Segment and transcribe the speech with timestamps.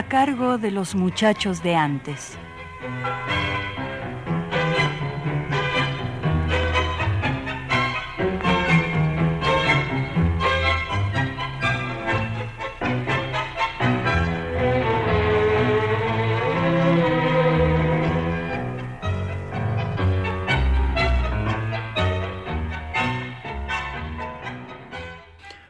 [0.00, 2.38] A cargo de los muchachos de antes.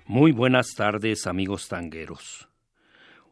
[0.06, 2.49] Muy buenas tardes amigos tangueros.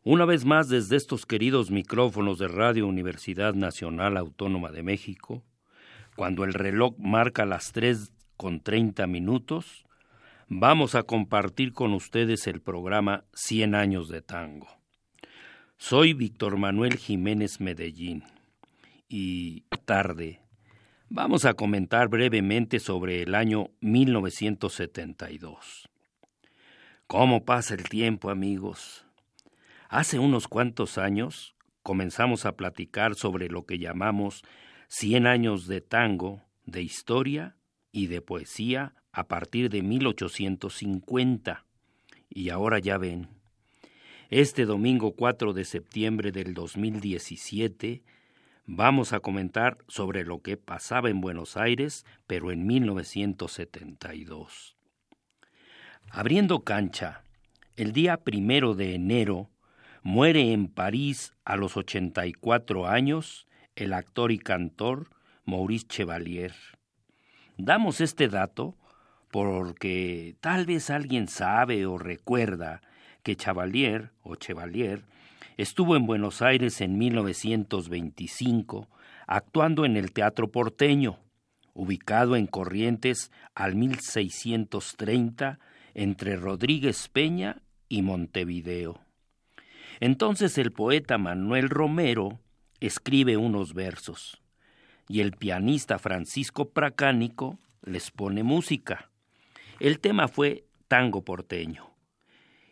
[0.05, 5.43] Una vez más desde estos queridos micrófonos de Radio Universidad Nacional Autónoma de México,
[6.17, 9.85] cuando el reloj marca las tres con treinta minutos,
[10.47, 14.69] vamos a compartir con ustedes el programa Cien años de tango.
[15.79, 18.23] Soy Víctor Manuel Jiménez Medellín
[19.09, 20.43] y tarde
[21.09, 25.89] vamos a comentar brevemente sobre el año 1972.
[27.09, 29.08] ¿Cómo pasa el tiempo, amigos?
[29.89, 34.43] Hace unos cuantos años comenzamos a platicar sobre lo que llamamos
[34.87, 37.57] Cien años de tango, de historia
[37.91, 41.65] y de poesía a partir de 1850.
[42.29, 43.31] Y ahora ya ven,
[44.29, 48.03] este domingo 4 de septiembre del 2017
[48.67, 54.77] vamos a comentar sobre lo que pasaba en Buenos Aires, pero en 1972.
[56.11, 57.23] Abriendo cancha,
[57.77, 59.49] el día primero de enero
[60.03, 63.47] Muere en París a los 84 años
[63.77, 65.11] el actor y cantor
[65.45, 66.55] Maurice Chevalier.
[67.57, 68.77] Damos este dato
[69.31, 72.83] porque tal vez alguien sabe o recuerda
[73.23, 75.03] que Chevalier o Chevalier
[75.57, 78.89] estuvo en Buenos Aires en 1925
[79.27, 81.19] actuando en el Teatro Porteño,
[81.75, 85.59] ubicado en Corrientes al 1630
[85.95, 89.08] entre Rodríguez Peña y Montevideo.
[90.01, 92.41] Entonces el poeta Manuel Romero
[92.81, 94.41] escribe unos versos
[95.09, 99.11] y el pianista Francisco Pracánico les pone música.
[99.81, 101.91] El tema fue Tango porteño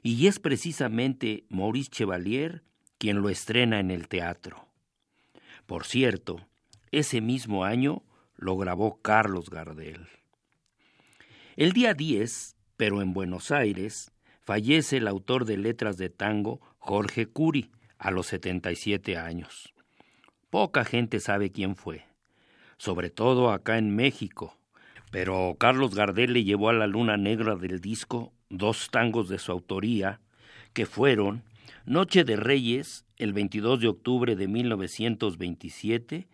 [0.03, 2.63] y es precisamente Maurice Chevalier
[2.99, 4.69] quien lo estrena en el teatro.
[5.67, 6.47] Por cierto,
[6.93, 8.03] ese mismo año
[8.37, 10.07] lo grabó Carlos Gardel.
[11.57, 17.27] El día 10, pero en Buenos Aires, fallece el autor de letras de tango Jorge
[17.27, 19.75] Curi, a los 77 años.
[20.51, 22.05] Poca gente sabe quién fue,
[22.79, 24.57] sobre todo acá en México,
[25.11, 29.51] pero Carlos Gardel le llevó a la luna negra del disco dos tangos de su
[29.51, 30.21] autoría,
[30.75, 31.43] que fueron
[31.87, 36.29] Noche de Reyes, el 22 de octubre de 1927,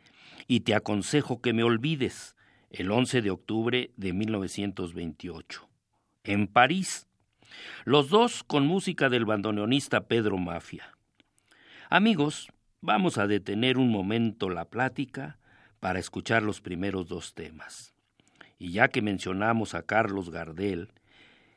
[0.49, 2.37] y Te aconsejo que me olvides,
[2.69, 5.67] el 11 de octubre de 1928.
[6.25, 7.07] En París,
[7.85, 10.97] los dos con música del bandoneonista Pedro Mafia.
[11.91, 12.49] Amigos,
[12.81, 15.39] vamos a detener un momento la plática
[15.81, 17.95] para escuchar los primeros dos temas.
[18.59, 20.93] Y ya que mencionamos a Carlos Gardel,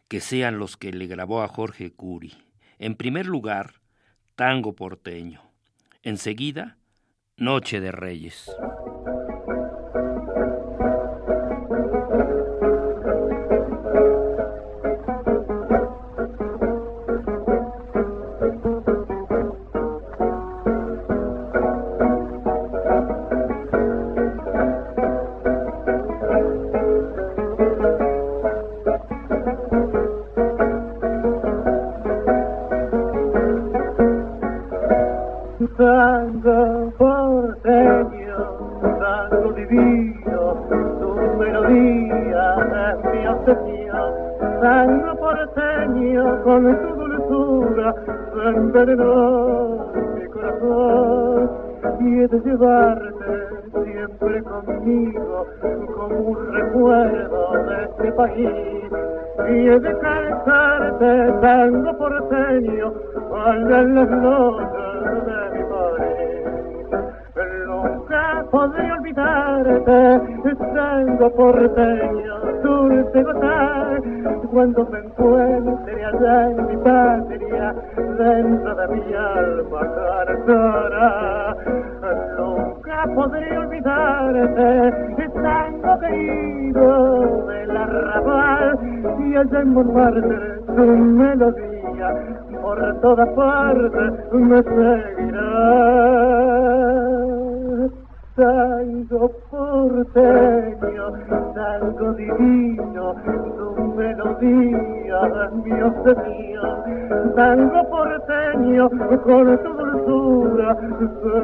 [0.08, 2.34] que sean los que le grabó a Jorge Curi.
[2.80, 3.82] En primer lugar,
[4.36, 5.42] Tango porteño.
[6.04, 6.78] Enseguida,
[7.38, 8.52] Noche de Reyes.
[55.62, 58.50] Como un recuerdo de este país.
[59.50, 62.94] Y he de cantarte tango porteño
[63.46, 66.46] al las noches de mi país.
[67.68, 70.22] Nunca podré olvidarte
[70.74, 74.02] tango porteño dulce gozar.
[74.52, 77.76] Cuando me encuentre allá en mi patria
[78.18, 79.82] dentro de mi alma
[80.26, 81.58] cantará
[82.96, 88.80] jamás podré olvidarte, tango querido del arrabal,
[89.20, 92.10] y allá en Montmartre tu melodía.
[92.62, 95.52] Por todas partes me seguirá.
[98.36, 101.06] Tango porteño,
[101.54, 105.94] tango divino, tu melodía, Dios
[106.28, 106.62] mío,
[107.36, 109.75] tango porteño, con tu
[110.06, 110.78] dulzura,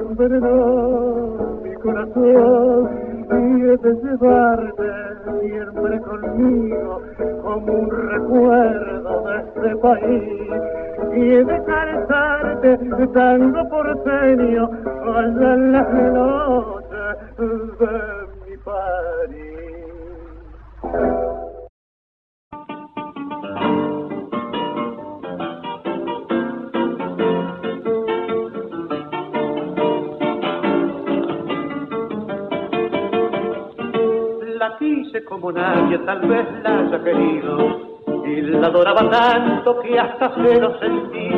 [0.10, 2.90] envenenó mi corazón
[3.32, 4.88] y he de llevarte
[5.40, 7.02] siempre conmigo
[7.42, 10.52] como un recuerdo de este país
[11.16, 12.78] y he de cantarte
[13.14, 14.70] tango porteño
[15.06, 17.88] allá en las noches de
[18.46, 19.62] mi París.
[34.82, 40.60] Quise como nadie tal vez la haya querido y la adoraba tanto que hasta se
[40.60, 41.30] lo sentí.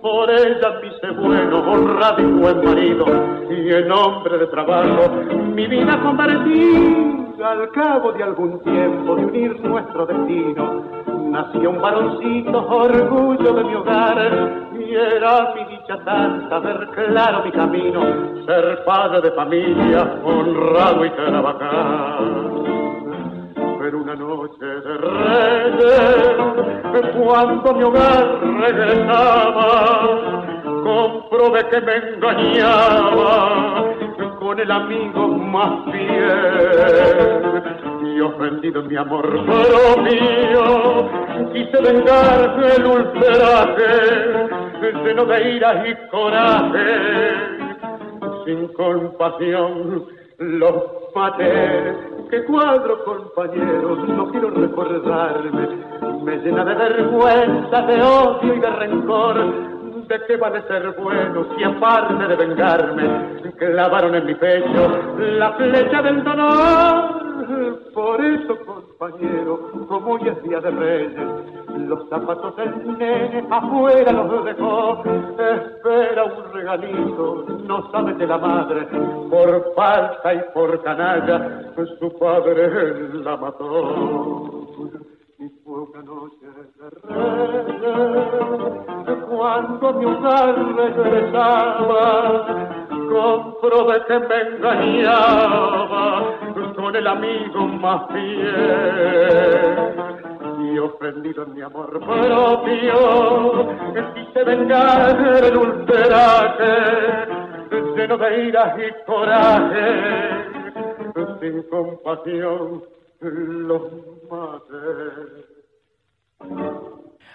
[0.00, 3.04] Por ella me bueno, honrado y buen marido,
[3.50, 5.10] y en nombre de trabajo
[5.54, 7.26] mi vida convertí.
[7.44, 10.82] Al cabo de algún tiempo de unir nuestro destino,
[11.30, 17.52] nació un varoncito, orgullo de mi hogar, y era mi dicha tanta ver claro mi
[17.52, 18.00] camino,
[18.46, 22.58] ser padre de familia, honrado y trabajar
[23.94, 26.26] una noche de reyes,
[27.16, 30.10] cuando mi hogar regresaba,
[30.82, 33.84] comprobé que me engañaba
[34.38, 37.87] con el amigo más fiel.
[38.14, 41.10] Y ofendido en mi amor propio,
[41.52, 44.48] quise vengar el ultraje,
[45.04, 47.34] lleno de ira y coraje,
[48.44, 50.06] sin compasión
[50.38, 50.74] los
[51.14, 51.94] maté
[52.30, 55.68] que cuadro compañeros, no quiero recordarme,
[56.22, 59.68] me llena de vergüenza, de odio y de rencor.
[60.08, 64.88] ¿De qué vale ser bueno si aparte de vengarme clavaron en mi pecho
[65.18, 67.27] la flecha del dolor?
[67.94, 71.28] Por eso, compañero, como hoy es día de reyes,
[71.88, 75.02] los zapatos del nene afuera los dejó.
[75.02, 78.86] Espera un regalito, no sabe de la madre,
[79.30, 84.66] por falta y por canalla, su padre la mató.
[85.38, 87.98] Y fue una noche de reyes,
[89.26, 91.96] cuando mi hogar regresaba,
[93.08, 96.38] comprobé que me engañaba
[96.74, 99.78] con el amigo más fiel.
[100.60, 103.68] Y ofendido en mi amor propio,
[104.14, 106.74] quise vengar el ultraje,
[107.96, 109.86] lleno de ira y coraje,
[111.40, 112.82] sin compasión
[113.20, 113.82] los
[114.30, 115.48] maté.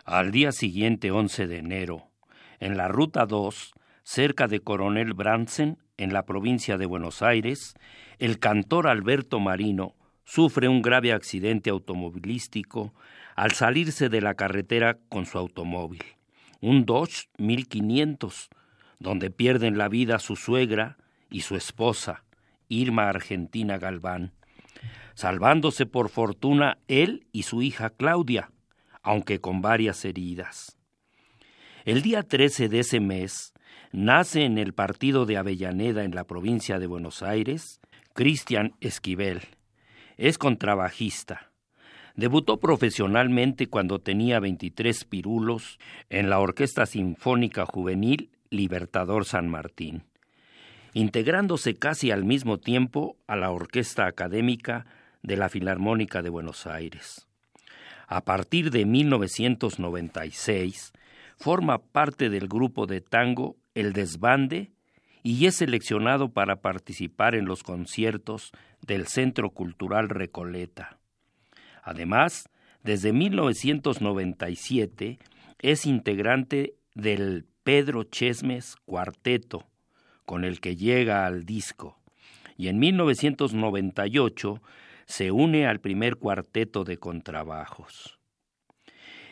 [0.05, 2.03] Al día siguiente, 11 de enero,
[2.59, 3.73] en la ruta 2,
[4.03, 7.75] cerca de Coronel Bransen, en la provincia de Buenos Aires,
[8.19, 9.95] el cantor Alberto Marino
[10.25, 12.93] sufre un grave accidente automovilístico
[13.35, 16.03] al salirse de la carretera con su automóvil,
[16.61, 18.49] un Dodge 1500,
[18.99, 20.97] donde pierden la vida su suegra
[21.29, 22.23] y su esposa,
[22.69, 24.33] Irma Argentina Galván,
[25.13, 28.51] salvándose por fortuna él y su hija Claudia,
[29.01, 30.77] aunque con varias heridas.
[31.85, 33.52] El día 13 de ese mes,
[33.93, 37.79] nace en el partido de Avellaneda en la provincia de Buenos Aires
[38.13, 39.41] Cristian Esquivel.
[40.17, 41.51] Es contrabajista.
[42.15, 50.03] Debutó profesionalmente cuando tenía 23 pirulos en la Orquesta Sinfónica Juvenil Libertador San Martín,
[50.93, 54.85] integrándose casi al mismo tiempo a la Orquesta Académica
[55.21, 57.27] de la Filarmónica de Buenos Aires.
[58.07, 60.93] A partir de 1996,
[61.37, 64.71] forma parte del grupo de tango El Desbande
[65.23, 68.51] y es seleccionado para participar en los conciertos
[68.81, 70.99] del Centro Cultural Recoleta.
[71.81, 72.49] Además,
[72.83, 75.17] desde 1997
[75.59, 79.65] es integrante del Pedro Chesmes Cuarteto,
[80.25, 81.97] con el que llega al disco,
[82.57, 84.61] y en 1998
[85.05, 88.19] se une al primer cuarteto de contrabajos.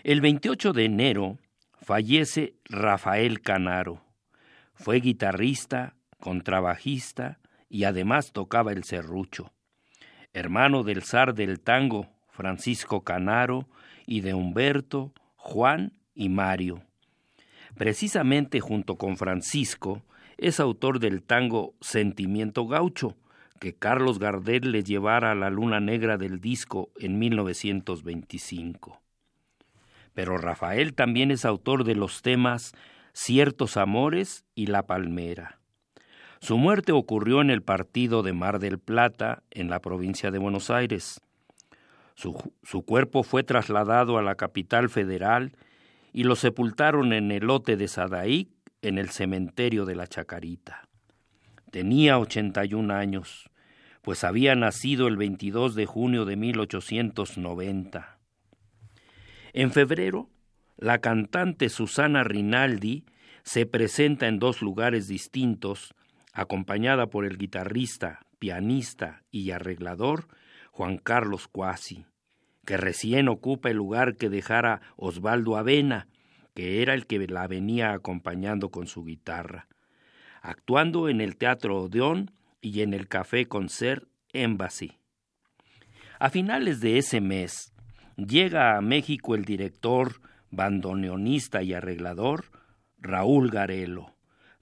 [0.03, 1.38] El 28 de enero
[1.81, 4.01] fallece Rafael Canaro,
[4.81, 9.53] fue guitarrista, contrabajista y además tocaba el serrucho.
[10.33, 13.67] Hermano del zar del tango, Francisco Canaro,
[14.07, 16.83] y de Humberto, Juan y Mario.
[17.77, 20.01] Precisamente junto con Francisco
[20.38, 23.15] es autor del tango Sentimiento Gaucho,
[23.59, 29.00] que Carlos Gardel le llevara a la luna negra del disco en 1925.
[30.13, 32.73] Pero Rafael también es autor de los temas
[33.13, 35.60] Ciertos Amores y La Palmera.
[36.39, 40.70] Su muerte ocurrió en el partido de Mar del Plata, en la provincia de Buenos
[40.70, 41.22] Aires.
[42.15, 45.53] Su, su, cuerpo fue trasladado a la capital federal
[46.13, 48.50] y lo sepultaron en el lote de Sadaic,
[48.82, 50.88] en el cementerio de la Chacarita.
[51.72, 53.51] Tenía 81 años
[54.01, 58.18] pues había nacido el 22 de junio de 1890.
[59.53, 60.30] En febrero,
[60.81, 63.05] la cantante Susana Rinaldi
[63.43, 65.93] se presenta en dos lugares distintos,
[66.33, 70.27] acompañada por el guitarrista, pianista y arreglador
[70.71, 72.05] Juan Carlos Cuasi,
[72.65, 76.07] que recién ocupa el lugar que dejara Osvaldo Avena,
[76.55, 79.67] que era el que la venía acompañando con su guitarra,
[80.41, 84.97] actuando en el Teatro Odeón y en el Café Concert Embassy.
[86.17, 87.71] A finales de ese mes,
[88.15, 90.21] llega a México el director,
[90.51, 92.46] bandoneonista y arreglador
[93.00, 94.13] Raúl Garelo,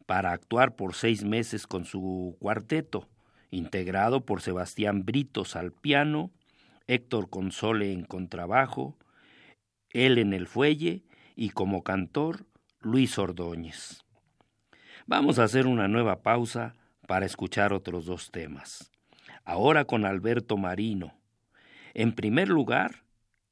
[0.05, 3.07] para actuar por seis meses con su cuarteto,
[3.51, 6.31] integrado por Sebastián Britos al piano,
[6.87, 8.97] Héctor Console en contrabajo,
[9.91, 11.03] él en el fuelle
[11.35, 12.45] y como cantor
[12.81, 14.03] Luis Ordóñez.
[15.05, 16.75] Vamos a hacer una nueva pausa
[17.07, 18.91] para escuchar otros dos temas.
[19.43, 21.13] Ahora con Alberto Marino.
[21.95, 23.03] En primer lugar,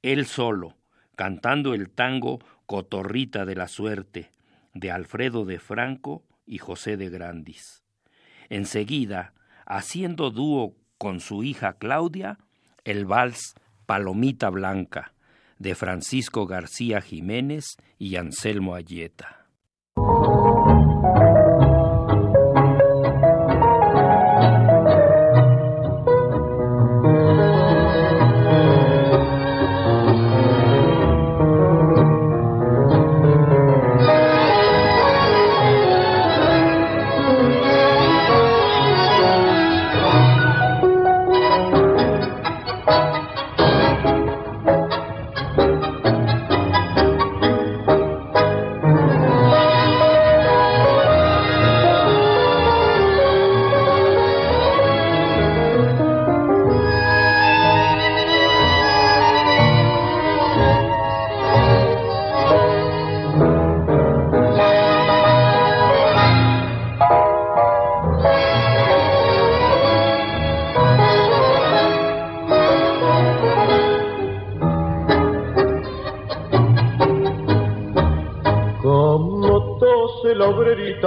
[0.03, 0.75] él solo,
[1.17, 4.29] cantando el tango Cotorrita de la Suerte,
[4.73, 7.83] de Alfredo de Franco y José de Grandis.
[8.49, 9.33] Enseguida,
[9.65, 12.37] haciendo dúo con su hija Claudia,
[12.85, 13.55] el vals
[13.87, 15.13] Palomita Blanca,
[15.57, 17.65] de Francisco García Jiménez
[17.97, 19.36] y Anselmo Ayeta.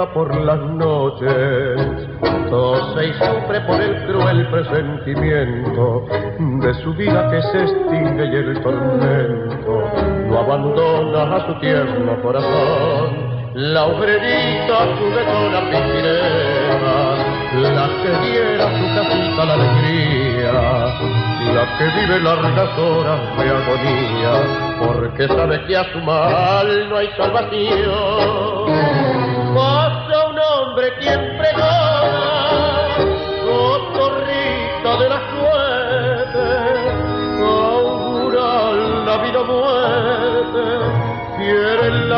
[0.07, 2.09] Por las noches,
[2.49, 6.05] tose y sufre por el cruel presentimiento
[6.39, 9.83] de su vida que se extingue y el tormento.
[10.27, 13.31] No abandona a su tierno corazón.
[13.53, 16.97] La obrerita la piscinera,
[17.53, 20.51] la que diera su casita la alegría,
[21.53, 24.33] la que vive largas horas de agonía,
[24.79, 29.00] porque sabe que a su mal no hay salvación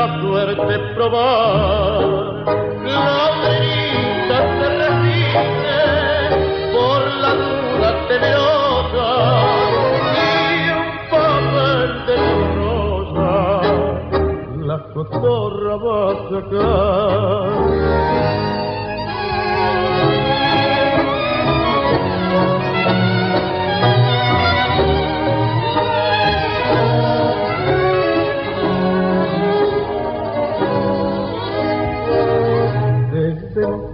[0.04, 2.04] la suerte probar.
[2.84, 5.80] La verita se resiste
[6.74, 8.64] por la duda temerosa
[14.94, 17.64] cotorra va a sacar.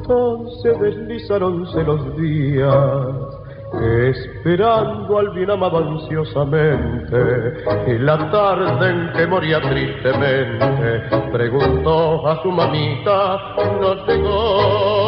[0.09, 3.15] Entonces deslizaronse los días
[4.09, 7.63] esperando al bien amado ansiosamente.
[7.85, 15.05] Y la tarde en que moría tristemente, preguntó a su mamita, no llegó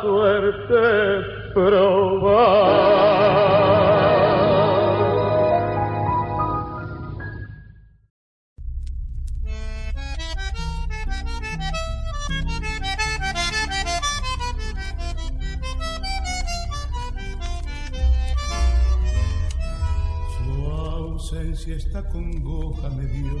[0.00, 3.02] suerte probar.
[20.36, 23.36] Su ausencia esta congoja me dio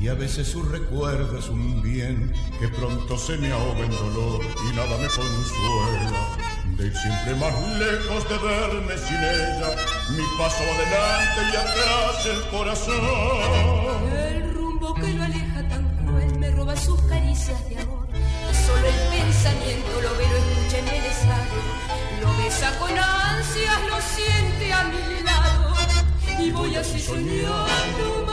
[0.00, 4.40] y a veces su recuerdo es un bien que pronto se me ahoga en dolor
[4.44, 6.36] y nada me consuela.
[6.76, 9.76] De ir siempre más lejos de verme sin ella
[10.10, 12.94] mi paso adelante y atrás el corazón.
[14.12, 18.06] El rumbo que lo aleja tan cruel me roba sus caricias de amor.
[18.66, 21.06] Solo el pensamiento lo ve lo escucha en el
[22.20, 25.74] lo besa con ansias lo siente a mi lado.
[26.38, 28.25] Y voy así soñando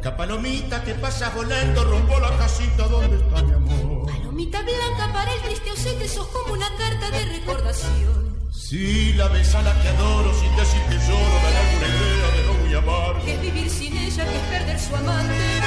[0.00, 4.06] Blanca palomita que pasa volando rumbo a la casita donde está mi amor.
[4.06, 8.48] Palomita blanca para el triste ausente sos como una carta de recordación.
[8.50, 12.42] Si la ves a la que adoro sin decir que lloro, dar alguna idea de
[12.46, 13.22] no muy amar.
[13.26, 15.60] Que es vivir sin ella, que es perder su amante.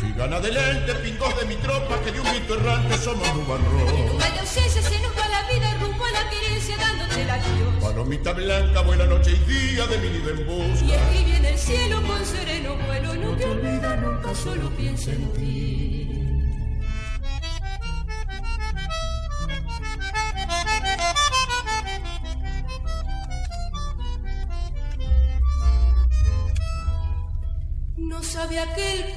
[0.00, 3.46] Si gana de lente, pingos de mi tropa, que de un grito errante somos un
[3.46, 3.88] barro.
[3.88, 5.23] En de ausencia se nos va la vida
[5.94, 7.74] rumbo a la querencia dándote la adiós.
[7.80, 10.84] Palomita blanca, buena noche y día de mi nido en busca.
[10.84, 15.32] Y escribe en el cielo con sereno vuelo, no te olvida nunca, solo piensa en
[15.32, 15.90] ti.
[27.96, 29.13] No sabe aquel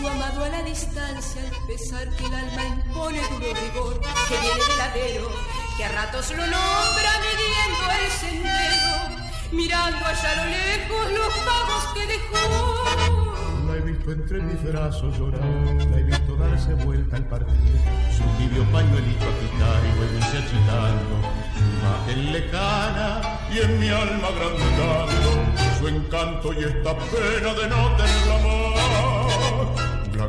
[0.00, 4.64] su amado a la distancia al pesar que el alma impone duro rigor que viene
[4.68, 5.30] del ladero
[5.76, 9.20] que a ratos lo nombra midiendo el sendero
[9.52, 12.84] mirando allá a lo lejos los pagos que dejó
[13.66, 15.44] la he visto entre mis brazos llorar
[15.90, 17.80] la he visto darse vuelta al partir
[18.16, 21.16] su tibio pañuelito a quitar y luego irse achitando
[21.58, 25.30] su imagen lejana y en mi alma agrandando
[25.78, 29.09] su encanto y esta pena de no tenerla más.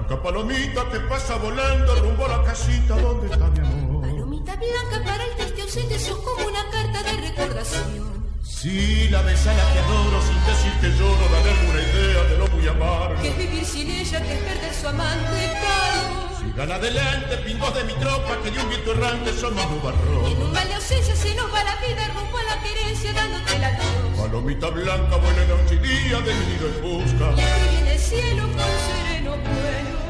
[0.02, 4.02] Blanca palomita que pasa volando rumbo a la casita donde está mi amor.
[4.02, 8.26] Palomita blanca para el triste ausente sos como una carta de recordación.
[8.42, 12.38] Si la ves a la que adoro sin decir que lloro, dale alguna idea de
[12.40, 13.16] lo muy amar.
[13.22, 16.30] Que es vivir sin ella, que es perder su amante caro.
[16.40, 20.26] Si gana adelante, pingos de mi tropa, que de un viento errante somos nubarrón.
[20.28, 23.14] Y en un mal de ausencia se nos va la vida rumbo a la querencia
[23.14, 24.18] dándote la adiós.
[24.18, 27.26] Palomita blanca, buena noche y día de mi nido en busca.
[27.38, 30.01] Y aquí viene el cielo con sereno vuelo.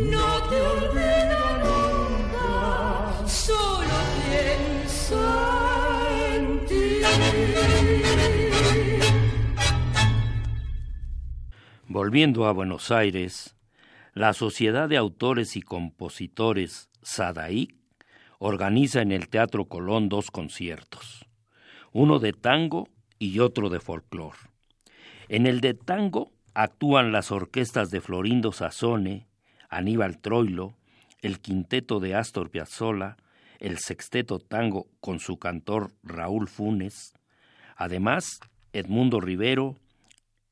[0.00, 0.58] No te
[3.28, 3.88] solo.
[11.86, 13.56] Volviendo a Buenos Aires,
[14.14, 17.74] la Sociedad de Autores y Compositores SADAIC
[18.38, 21.26] organiza en el Teatro Colón dos conciertos,
[21.92, 24.34] uno de tango y otro de folclor.
[25.28, 29.27] En el de tango actúan las orquestas de Florindo Sassone,
[29.68, 30.74] Aníbal Troilo,
[31.20, 33.16] el quinteto de Astor Piazzolla,
[33.58, 37.14] el sexteto tango con su cantor Raúl Funes,
[37.76, 38.40] además
[38.72, 39.76] Edmundo Rivero,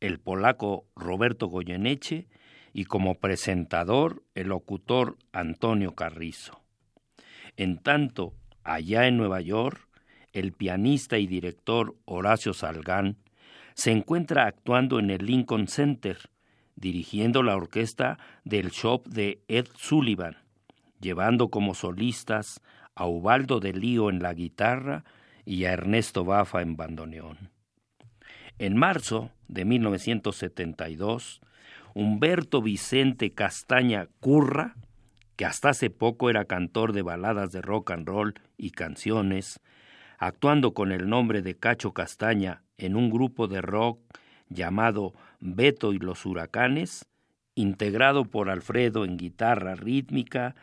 [0.01, 2.27] el polaco Roberto Goyeneche
[2.73, 6.61] y como presentador el locutor Antonio Carrizo.
[7.57, 9.89] En tanto, allá en Nueva York,
[10.33, 13.17] el pianista y director Horacio Salgán
[13.75, 16.19] se encuentra actuando en el Lincoln Center,
[16.77, 20.37] dirigiendo la orquesta del shop de Ed Sullivan,
[21.01, 22.61] llevando como solistas
[22.95, 25.05] a Ubaldo de Lío en la guitarra
[25.45, 27.51] y a Ernesto Bafa en bandoneón.
[28.59, 31.41] En marzo de 1972,
[31.95, 34.75] Humberto Vicente Castaña Curra,
[35.37, 39.61] que hasta hace poco era cantor de baladas de rock and roll y canciones,
[40.19, 44.01] actuando con el nombre de Cacho Castaña en un grupo de rock
[44.49, 45.15] llamado
[45.55, 47.07] Beto y los Huracanes,
[47.55, 50.55] integrado por Alfredo en guitarra rítmica,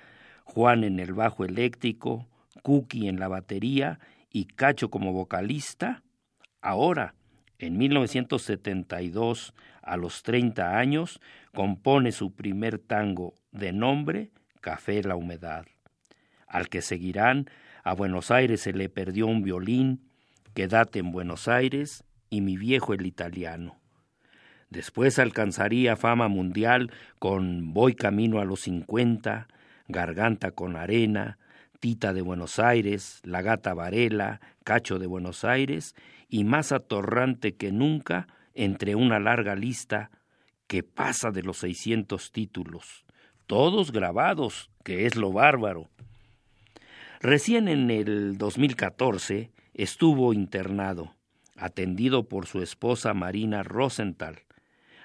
[0.43, 2.28] Juan en el bajo eléctrico,
[2.62, 4.00] Cookie en la batería
[4.32, 6.04] y Cacho como vocalista,
[6.62, 7.15] ahora,
[7.60, 11.19] en 1972, a los 30 años,
[11.54, 15.65] compone su primer tango de nombre Café la Humedad,
[16.48, 17.50] al que seguirán
[17.84, 20.10] A Buenos Aires se le perdió un violín,
[20.54, 23.83] Quédate en Buenos Aires y Mi viejo el italiano.
[24.73, 29.47] Después alcanzaría fama mundial con Voy camino a los 50,
[29.88, 31.38] Garganta con arena,
[31.79, 35.93] Tita de Buenos Aires, La Gata Varela, Cacho de Buenos Aires
[36.27, 40.09] y más atorrante que nunca entre una larga lista
[40.65, 43.05] que pasa de los 600 títulos,
[43.45, 45.88] todos grabados, que es lo bárbaro.
[47.19, 51.13] Recién en el 2014 estuvo internado,
[51.57, 54.39] atendido por su esposa Marina Rosenthal.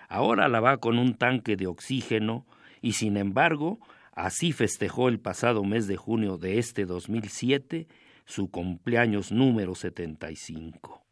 [0.08, 2.46] Ahora la va con un tanque de oxígeno
[2.80, 3.78] y sin embargo
[4.12, 7.86] así festejó el pasado mes de junio de este 2007
[8.24, 11.02] su cumpleaños número 75.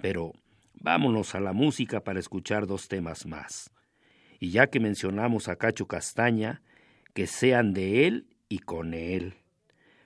[0.00, 0.32] Pero
[0.74, 3.70] vámonos a la música para escuchar dos temas más.
[4.40, 6.60] Y ya que mencionamos a Cacho Castaña,
[7.14, 9.34] que sean de él y con él.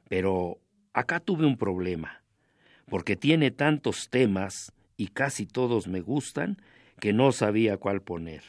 [0.09, 0.59] Pero
[0.93, 2.23] acá tuve un problema,
[2.89, 6.59] porque tiene tantos temas y casi todos me gustan
[7.01, 8.43] que no sabía cuál poner.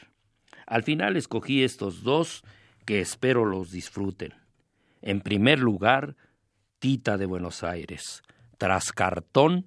[0.66, 2.42] Al final escogí estos dos
[2.84, 4.34] que espero los disfruten.
[5.02, 6.16] En primer lugar,
[6.78, 8.22] Tita de Buenos Aires,
[8.58, 9.66] tras cartón,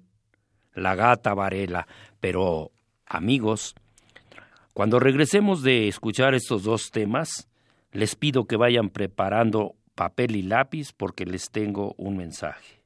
[0.74, 1.86] la gata Varela,
[2.20, 2.72] pero
[3.06, 3.74] amigos,
[4.72, 7.48] cuando regresemos de escuchar estos dos temas,
[7.92, 12.83] les pido que vayan preparando papel y lápiz porque les tengo un mensaje.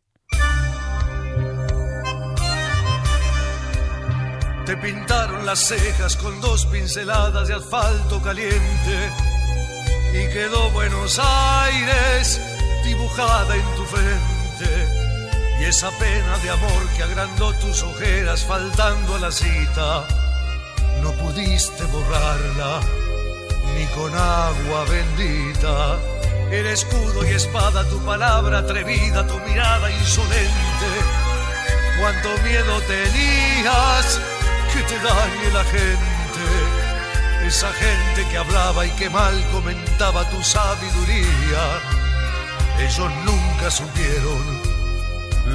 [4.68, 9.10] Te pintaron las cejas con dos pinceladas de asfalto caliente
[10.12, 12.38] y quedó Buenos Aires
[12.84, 15.58] dibujada en tu frente.
[15.58, 20.06] Y esa pena de amor que agrandó tus ojeras faltando a la cita,
[21.00, 22.80] no pudiste borrarla
[23.74, 25.96] ni con agua bendita.
[26.50, 30.90] Era escudo y espada tu palabra atrevida, tu mirada insolente.
[31.98, 34.20] Cuánto miedo tenías
[34.78, 36.44] que te dañe la gente.
[37.46, 41.64] Esa gente que hablaba y que mal comentaba tu sabiduría.
[42.78, 44.44] Ellos nunca supieron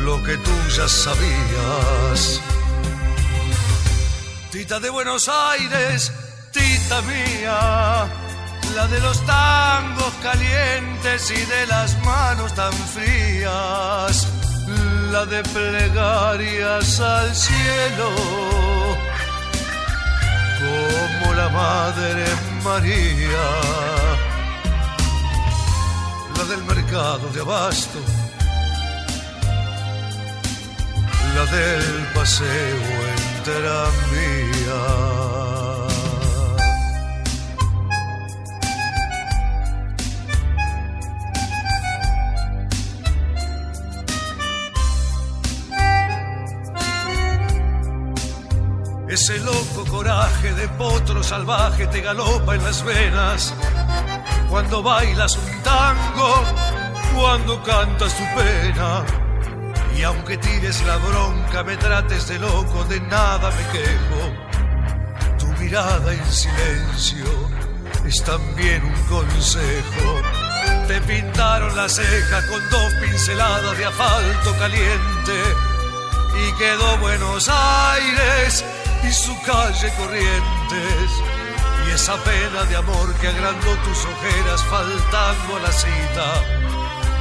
[0.06, 2.42] lo que tú ya sabías.
[4.52, 6.12] Tita de Buenos Aires,
[6.52, 8.08] tita mía,
[8.76, 14.28] la de los tangos calientes y de las manos tan frías,
[15.12, 18.73] la de plegarias al cielo,
[21.20, 22.26] como la Madre
[22.64, 23.46] María,
[26.38, 28.00] la del mercado de abasto,
[31.36, 35.43] la del paseo en tranvía.
[49.14, 53.54] Ese loco coraje de potro salvaje te galopa en las venas
[54.50, 56.44] cuando bailas un tango,
[57.16, 59.06] cuando cantas tu pena.
[59.96, 65.38] Y aunque tires la bronca, me trates de loco, de nada me quejo.
[65.38, 67.26] Tu mirada en silencio
[68.08, 70.22] es también un consejo.
[70.88, 75.38] Te pintaron la ceja con dos pinceladas de asfalto caliente
[76.36, 78.66] y quedó Buenos Aires
[79.04, 81.12] y su calle Corrientes
[81.86, 86.34] y esa pena de amor que agrandó tus ojeras faltando a la cita,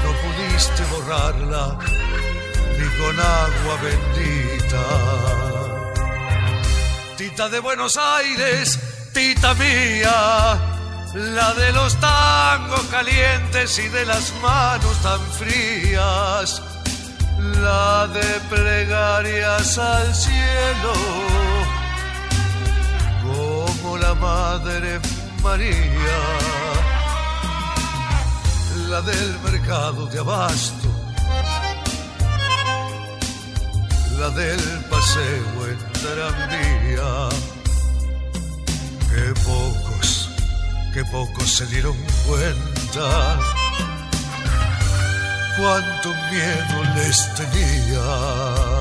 [0.03, 1.79] no pudiste borrarla
[2.79, 4.85] ni con agua bendita.
[7.16, 8.79] Tita de Buenos Aires,
[9.12, 10.59] tita mía,
[11.14, 16.62] la de los tangos calientes y de las manos tan frías,
[17.38, 21.33] la de plegarias al cielo
[24.14, 25.01] Madre
[25.42, 26.18] María,
[28.88, 30.88] la del mercado de abasto,
[34.18, 37.29] la del paseo en tranvía.
[39.11, 40.31] Que pocos,
[40.94, 41.96] que pocos se dieron
[42.27, 43.38] cuenta
[45.59, 48.72] cuánto miedo les tenía.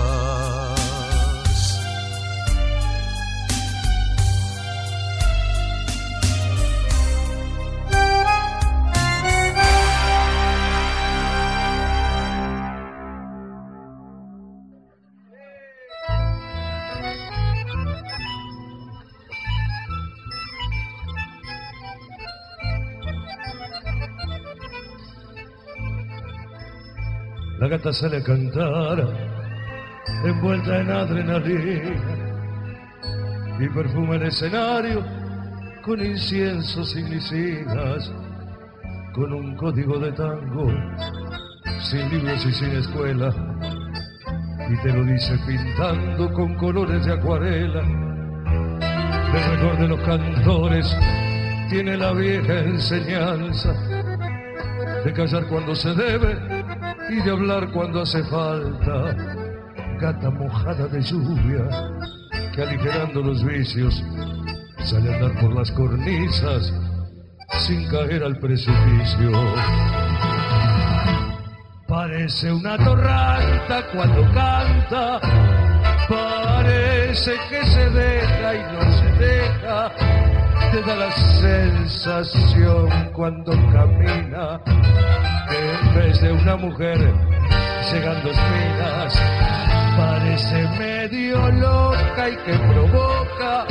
[27.61, 29.07] La gata sale a cantar,
[30.25, 31.93] envuelta en adrenalina,
[33.59, 35.05] y perfuma el escenario
[35.83, 38.11] con inciensos y glicinas,
[39.13, 40.73] con un código de tango,
[41.81, 43.31] sin libros y sin escuela,
[44.67, 47.81] y te lo dice pintando con colores de acuarela.
[49.35, 50.97] El mejor de los cantores
[51.69, 53.71] tiene la vieja enseñanza
[55.05, 56.50] de callar cuando se debe
[57.11, 59.15] y de hablar cuando hace falta.
[59.99, 61.67] Gata mojada de lluvia
[62.55, 64.01] que aligerando los vicios
[64.85, 66.73] sale a andar por las cornisas
[67.59, 69.31] sin caer al precipicio.
[71.87, 75.19] Parece una torranta cuando canta,
[76.07, 79.91] parece que se deja y no se deja,
[80.71, 84.61] te da la sensación cuando camina,
[85.49, 86.97] en vez de una mujer
[87.91, 89.19] llegando espinas,
[89.97, 93.65] parece medio loca y que provoca,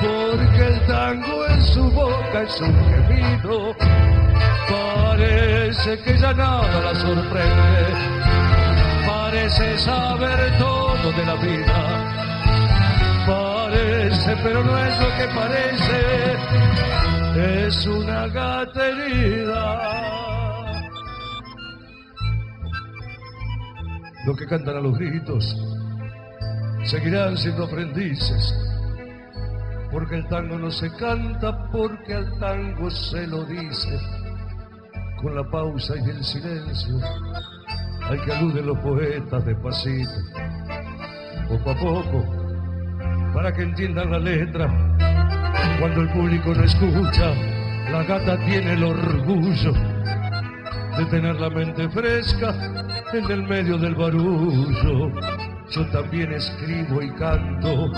[0.00, 3.76] porque el tango en su boca es un gemido
[4.68, 7.86] Parece que ya nada la sorprende,
[9.06, 11.80] parece saber todo de la vida.
[13.26, 16.36] Parece, pero no es lo que parece,
[17.66, 20.17] es una gata herida.
[24.28, 25.56] Los que cantan a los gritos
[26.84, 28.54] seguirán siendo aprendices,
[29.90, 33.98] porque el tango no se canta, porque al tango se lo dice
[35.22, 37.00] con la pausa y el silencio
[38.02, 40.10] al que aluden los poetas despacito,
[41.48, 42.24] poco a poco,
[43.32, 44.68] para que entiendan la letra.
[45.80, 47.32] Cuando el público no escucha,
[47.90, 49.72] la gata tiene el orgullo
[50.98, 52.54] de tener la mente fresca
[53.12, 55.10] en el medio del barullo.
[55.70, 57.90] Yo también escribo y canto,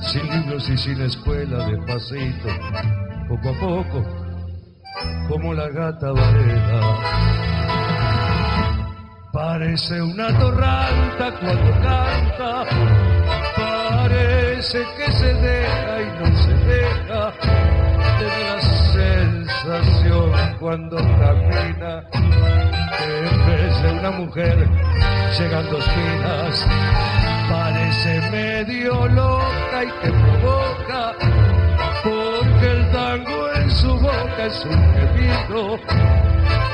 [0.00, 2.48] sin libros y sin escuela, despacito,
[3.28, 4.24] poco a poco
[5.28, 6.98] como la gata varela.
[9.32, 12.64] Parece una torranta cuando canta,
[13.56, 17.32] parece que se deja y no se deja,
[18.18, 18.60] tiene la
[18.92, 22.04] sensación cuando camina,
[23.84, 24.68] de una mujer
[25.38, 26.66] llegando esquinas,
[27.50, 31.12] parece medio loca y que provoca,
[32.02, 35.78] porque el tango su boca es un gemido.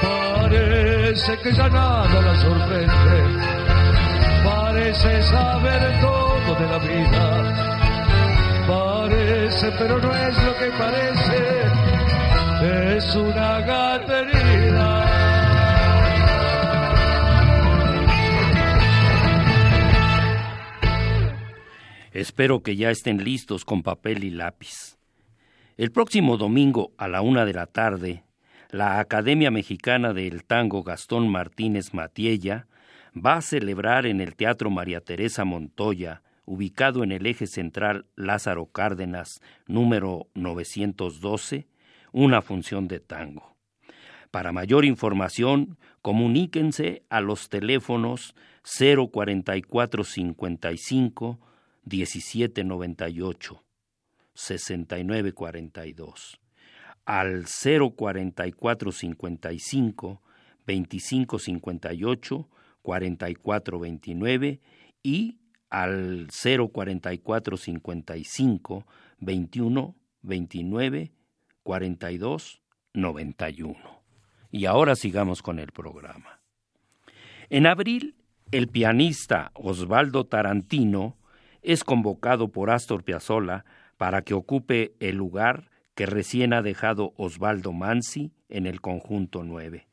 [0.03, 3.19] Parece que ya nada la sorprende.
[4.45, 7.25] Parece saber todo de la vida.
[8.67, 11.39] Parece, pero no es lo que parece.
[12.97, 14.40] Es una gatería.
[22.13, 24.99] Espero que ya estén listos con papel y lápiz.
[25.77, 28.25] El próximo domingo a la una de la tarde,
[28.71, 32.67] la Academia Mexicana del Tango Gastón Martínez Matiella
[33.15, 38.67] va a celebrar en el Teatro María Teresa Montoya, ubicado en el eje central Lázaro
[38.67, 41.69] Cárdenas, número 912,
[42.11, 43.55] una función de tango.
[44.33, 51.39] Para mayor información, comuníquense a los teléfonos 04455
[51.85, 53.65] 1798
[54.35, 56.41] 6942
[57.05, 60.23] al 04455
[60.67, 62.49] 2558
[62.83, 64.61] 4429
[65.03, 65.39] y
[65.69, 68.87] al 04455
[69.19, 71.13] 21 29
[71.63, 72.63] 42
[72.95, 74.01] 91.
[74.51, 76.41] Y ahora sigamos con el programa.
[77.49, 78.17] En abril,
[78.51, 81.17] el pianista Osvaldo Tarantino
[81.63, 83.65] es convocado por Astor Piazzolla
[83.97, 89.87] para que ocupe el lugar que recién ha dejado Osvaldo Mansi en el conjunto 9,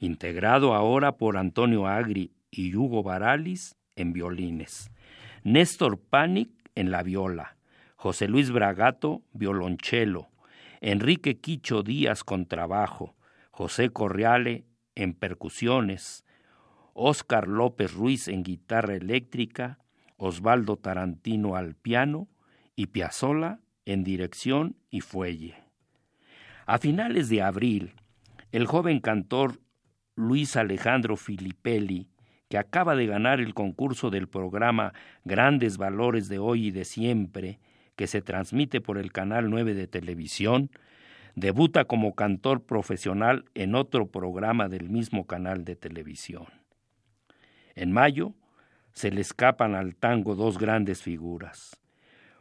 [0.00, 4.90] integrado ahora por Antonio Agri y Hugo Baralis en violines,
[5.44, 7.56] Néstor Panic en la viola,
[7.96, 10.28] José Luis Bragato violonchelo,
[10.80, 13.14] Enrique Quicho Díaz con trabajo,
[13.50, 16.24] José Corriale en percusiones,
[16.92, 19.78] Óscar López Ruiz en guitarra eléctrica,
[20.16, 22.28] Osvaldo Tarantino al piano
[22.74, 25.54] y Piazzolla en dirección y fuelle.
[26.66, 27.94] A finales de abril,
[28.52, 29.60] el joven cantor
[30.16, 32.08] Luis Alejandro Filippelli,
[32.48, 34.92] que acaba de ganar el concurso del programa
[35.24, 37.60] Grandes Valores de Hoy y de Siempre,
[37.96, 40.70] que se transmite por el Canal 9 de televisión,
[41.34, 46.46] debuta como cantor profesional en otro programa del mismo canal de televisión.
[47.74, 48.34] En mayo
[48.96, 51.82] se le escapan al tango dos grandes figuras,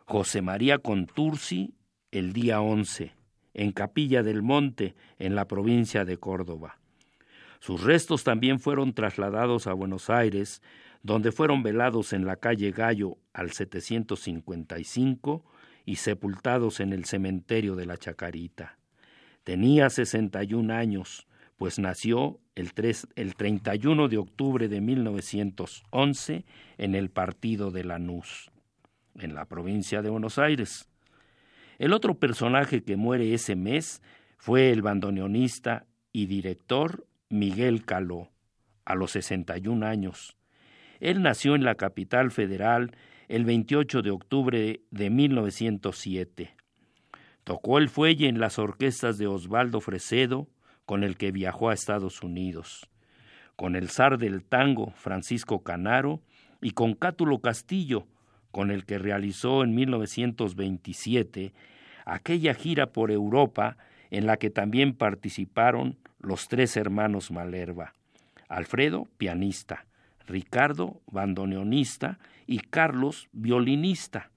[0.05, 1.75] José María Contursi
[2.11, 3.11] el día 11,
[3.53, 6.79] en Capilla del Monte, en la provincia de Córdoba.
[7.59, 10.61] Sus restos también fueron trasladados a Buenos Aires,
[11.03, 15.43] donde fueron velados en la calle Gallo al 755
[15.83, 18.77] y sepultados en el cementerio de la Chacarita.
[19.43, 22.71] Tenía 61 años, pues nació el,
[23.15, 26.45] el 31 de octubre de 1911
[26.77, 28.51] en el partido de Lanús
[29.19, 30.89] en la provincia de Buenos Aires.
[31.77, 34.01] El otro personaje que muere ese mes
[34.37, 38.29] fue el bandoneonista y director Miguel Caló,
[38.85, 40.37] a los 61 años.
[40.99, 42.95] Él nació en la capital federal
[43.27, 46.55] el 28 de octubre de 1907.
[47.43, 50.47] Tocó el fuelle en las orquestas de Osvaldo Fresedo,
[50.85, 52.89] con el que viajó a Estados Unidos,
[53.55, 56.21] con el zar del tango Francisco Canaro
[56.61, 58.07] y con Cátulo Castillo,
[58.51, 61.53] con el que realizó en 1927
[62.05, 63.77] aquella gira por Europa
[64.11, 67.93] en la que también participaron los tres hermanos Malerva,
[68.47, 69.85] Alfredo, pianista,
[70.27, 74.31] Ricardo, bandoneonista y Carlos, violinista.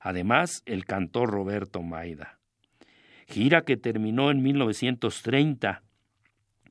[0.00, 2.37] Además, el cantor Roberto Maida.
[3.28, 5.82] Gira que terminó en 1930,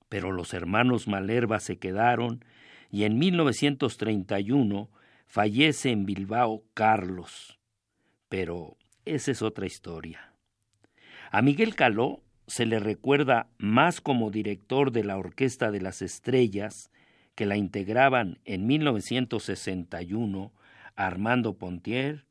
[0.10, 2.43] pero los hermanos Malerva se quedaron
[2.89, 4.89] y en 1931
[5.28, 7.60] fallece en Bilbao Carlos.
[8.30, 10.34] Pero esa es otra historia.
[11.32, 16.89] A Miguel Caló se le recuerda más como director de la Orquesta de las Estrellas,
[17.36, 20.54] que la integraban en 1961
[20.96, 22.26] Armando Pontier,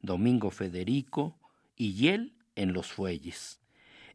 [0.00, 1.38] Domingo Federico
[1.74, 3.61] y él en los fuelles,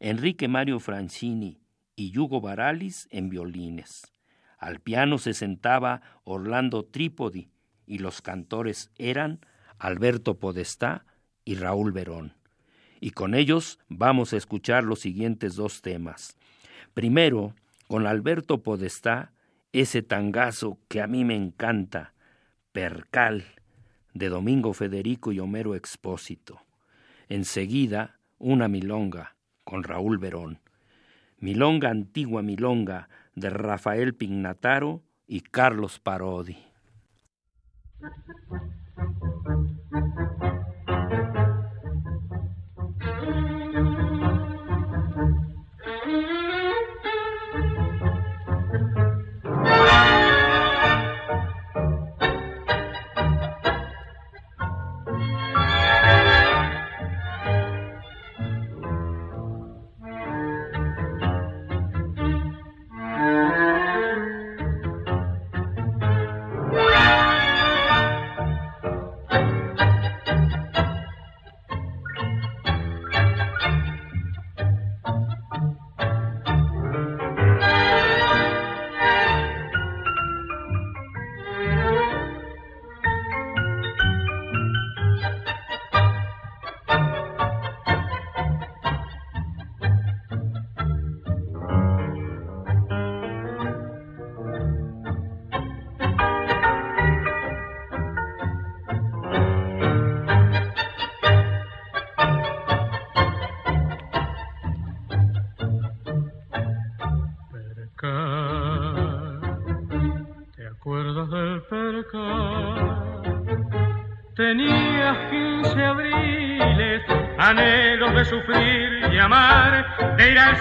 [0.00, 1.60] Enrique Mario Francini
[1.96, 4.12] y Hugo Baralis en violines.
[4.56, 7.50] Al piano se sentaba Orlando Trípodi
[7.84, 9.40] y los cantores eran
[9.78, 11.04] Alberto Podestá
[11.44, 12.34] y Raúl Verón.
[13.00, 16.36] Y con ellos vamos a escuchar los siguientes dos temas.
[16.94, 17.54] Primero,
[17.88, 19.32] con Alberto Podestá,
[19.72, 22.14] ese tangazo que a mí me encanta,
[22.70, 23.44] Percal,
[24.14, 26.60] de Domingo Federico y Homero Expósito.
[27.28, 29.37] Enseguida, una milonga
[29.68, 30.60] con Raúl Verón.
[31.40, 36.56] Milonga antigua milonga de Rafael Pignataro y Carlos Parodi.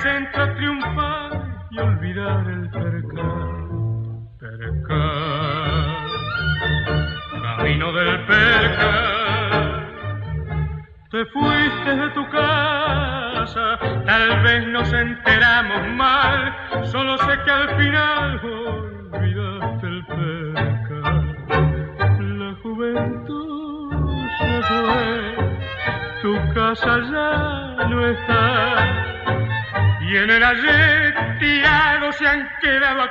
[0.01, 0.36] Centro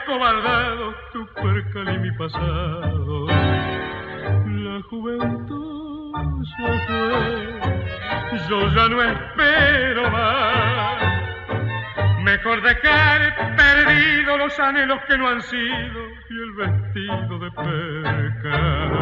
[0.05, 3.27] quedado acobardados tu percal y mi pasado.
[3.27, 6.13] La juventud
[6.57, 7.61] se fue,
[8.49, 11.03] yo ya no espero más.
[12.23, 18.97] Mejor dejar perdido los anhelos que no han sido y el vestido de percal.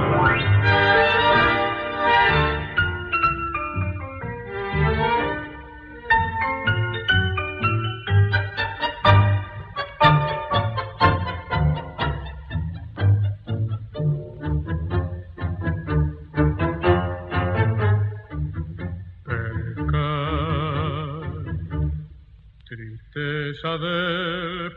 [23.64, 24.70] Del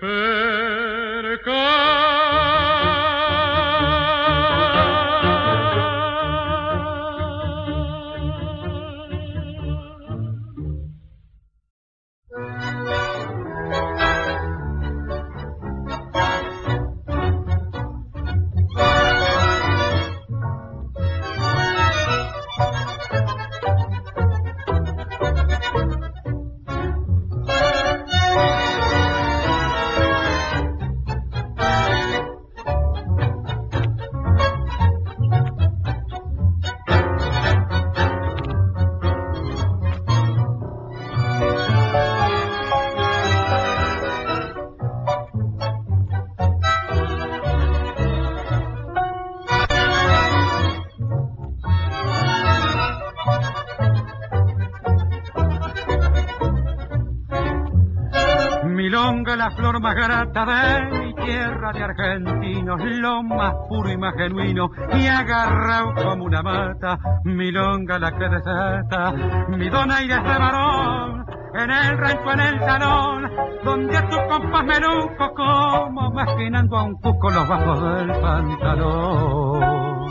[60.45, 66.41] de mi tierra de argentinos, lo más puro y más genuino, y agarrado como una
[66.43, 69.13] mata, milonga la que desata,
[69.49, 71.25] mi donaire de varón,
[71.55, 73.31] en el rancho, en el salón,
[73.63, 80.07] donde a tus compas menuco como maquinando a un cuco los bajos del pantalón.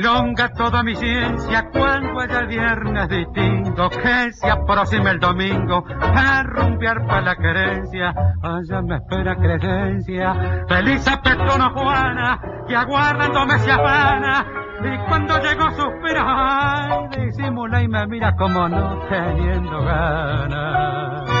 [0.00, 6.42] Milonga toda mi ciencia cuando es el viernes distinto que se aproxima el domingo a
[6.42, 8.14] rumbear para la querencia.
[8.42, 10.64] Allá me espera creencia.
[10.66, 14.46] Feliz apetono Juana que aguardándome se afana.
[14.82, 21.39] Y cuando llegó suspira, ay, disimula y me mira como no teniendo ganas.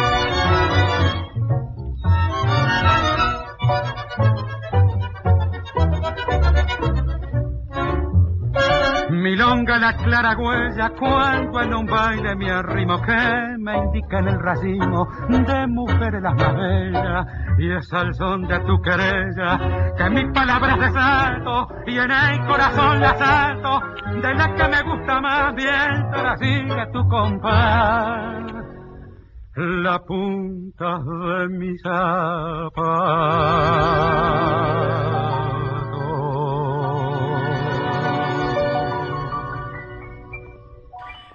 [9.20, 14.40] Milonga la clara huella cuando en un baile me arrimo que me indica en el
[14.40, 17.26] racimo de mujeres las más bellas
[17.58, 23.00] y es al son de tu querella que mis palabras desalto y en el corazón
[23.00, 23.80] la salto
[24.22, 28.44] de la que me gusta más bien pero sigue tu compás.
[29.56, 31.76] La punta de mi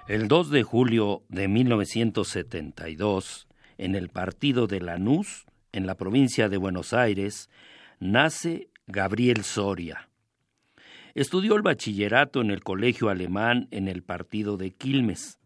[0.08, 3.48] El 2 de julio de 1972,
[3.80, 7.50] en el partido de Lanús, en la provincia de Buenos Aires,
[8.00, 10.10] nace Gabriel Soria.
[11.16, 15.40] Estudió el bachillerato en el colegio alemán en el partido de Quilmes.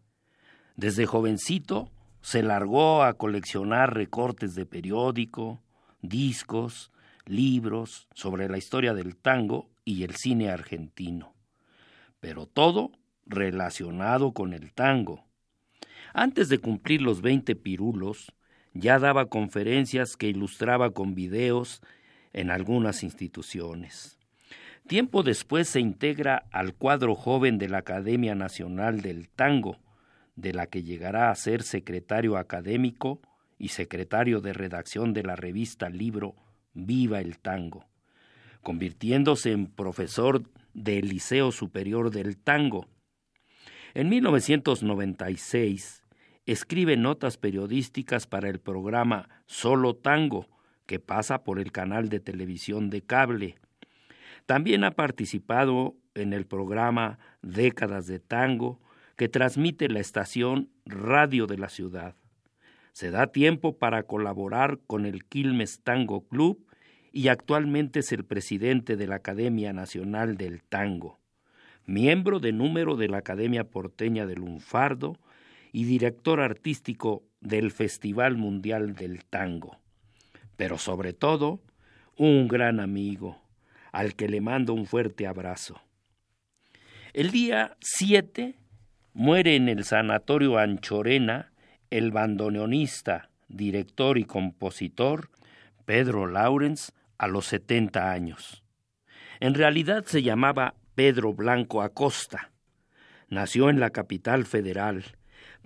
[0.76, 1.90] Desde jovencito
[2.20, 5.62] se largó a coleccionar recortes de periódico,
[6.02, 6.92] discos,
[7.24, 11.32] libros sobre la historia del tango y el cine argentino.
[12.20, 12.92] Pero todo
[13.30, 15.24] relacionado con el tango.
[16.12, 18.32] Antes de cumplir los veinte pirulos,
[18.74, 21.80] ya daba conferencias que ilustraba con videos
[22.32, 24.18] en algunas instituciones.
[24.86, 29.78] Tiempo después se integra al cuadro joven de la Academia Nacional del Tango,
[30.34, 33.20] de la que llegará a ser secretario académico
[33.58, 36.34] y secretario de redacción de la revista libro
[36.72, 37.86] Viva el Tango,
[38.62, 42.86] convirtiéndose en profesor del Liceo Superior del Tango,
[43.94, 46.04] en 1996
[46.46, 50.46] escribe notas periodísticas para el programa Solo Tango,
[50.86, 53.56] que pasa por el canal de televisión de cable.
[54.46, 58.80] También ha participado en el programa Décadas de Tango,
[59.16, 62.16] que transmite la estación Radio de la Ciudad.
[62.92, 66.66] Se da tiempo para colaborar con el Quilmes Tango Club
[67.12, 71.19] y actualmente es el presidente de la Academia Nacional del Tango
[71.90, 75.18] miembro de número de la Academia Porteña del Lunfardo
[75.72, 79.76] y director artístico del Festival Mundial del Tango.
[80.56, 81.60] Pero sobre todo,
[82.16, 83.42] un gran amigo,
[83.92, 85.80] al que le mando un fuerte abrazo.
[87.12, 88.54] El día 7
[89.12, 91.52] muere en el Sanatorio Anchorena
[91.90, 95.30] el bandoneonista, director y compositor
[95.86, 98.62] Pedro Laurens a los 70 años.
[99.40, 102.50] En realidad se llamaba Pedro Blanco Acosta.
[103.28, 105.04] Nació en la capital federal,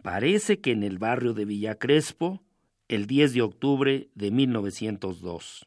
[0.02, 2.42] parece que en el barrio de Villa Crespo,
[2.88, 5.66] el 10 de octubre de 1902.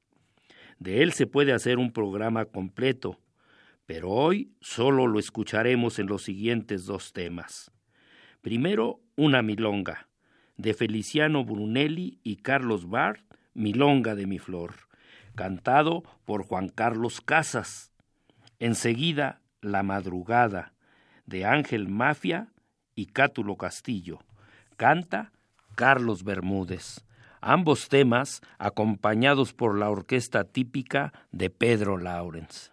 [0.80, 3.20] De él se puede hacer un programa completo,
[3.88, 7.72] pero hoy solo lo escucharemos en los siguientes dos temas.
[8.42, 10.08] Primero, una milonga,
[10.58, 13.22] de Feliciano Brunelli y Carlos Bart,
[13.54, 14.76] Milonga de mi flor,
[15.34, 17.92] cantado por Juan Carlos Casas.
[18.60, 20.74] Enseguida, la madrugada,
[21.26, 22.48] de Ángel Mafia
[22.96, 24.20] y Cátulo Castillo.
[24.78, 25.32] Canta
[25.76, 27.06] Carlos Bermúdez.
[27.42, 32.72] Ambos temas acompañados por la orquesta típica de Pedro Laurens.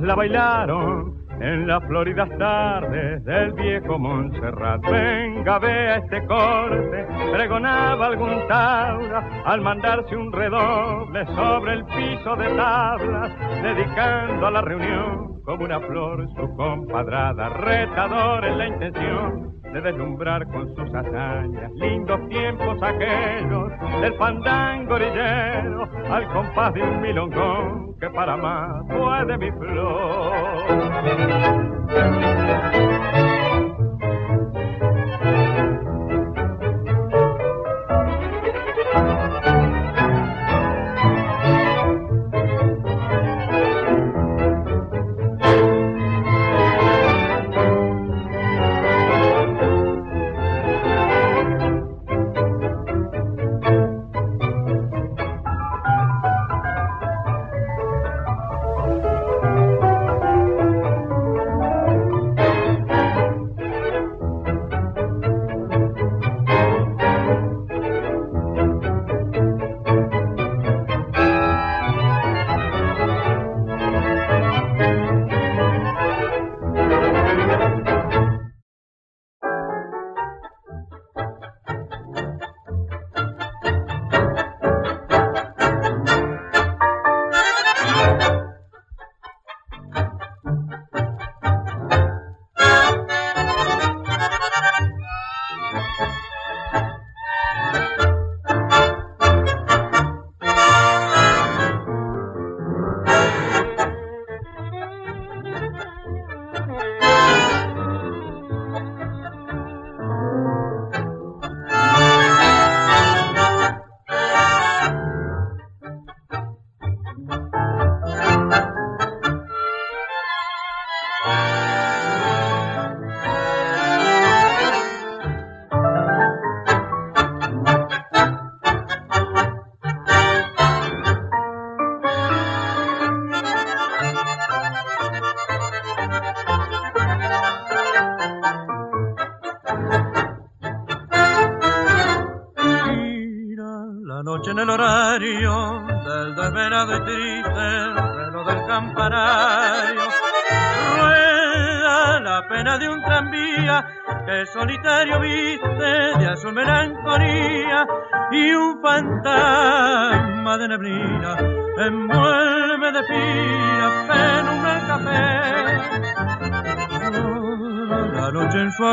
[0.00, 4.80] La bailaron en las floridas tardes del viejo Montserrat.
[4.90, 12.48] Venga, vea este corte, pregonaba algún taura al mandarse un redoble sobre el piso de
[12.56, 13.32] tablas,
[13.62, 20.46] dedicando a la reunión como una flor su compadrada, retador en la intención de deslumbrar
[20.48, 28.10] con sus hazañas lindos tiempos aquellos del fandango orillero al compás de un milongón que
[28.10, 30.32] para más fue de mi flor.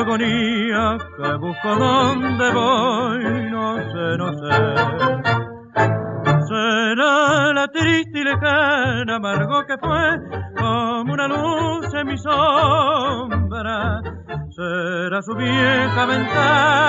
[0.09, 4.55] Agonía que busco donde voy, no sé, no sé.
[6.47, 10.19] Será la triste y lejana amargo que fue
[10.57, 14.01] como una luz en mi sombra
[14.59, 16.88] será su vieja ventana,